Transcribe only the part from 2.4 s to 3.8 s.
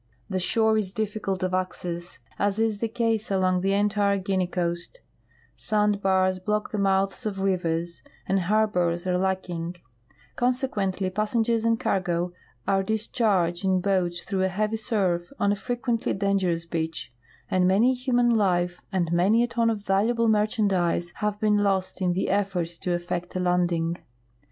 is the case along the